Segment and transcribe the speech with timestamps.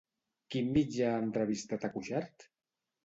[0.53, 2.49] Quin mitjà ha entrevistat a Cuixart?